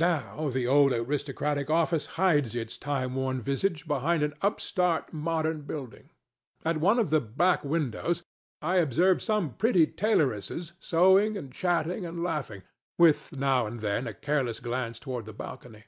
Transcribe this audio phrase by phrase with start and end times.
[0.00, 6.08] Now the old aristocratic edifice hides its time worn visage behind an upstart modern building;
[6.64, 8.22] at one of the back windows
[8.62, 12.62] I observed some pretty tailoresses sewing and chatting and laughing,
[12.96, 15.84] with now and then a careless glance toward the balcony.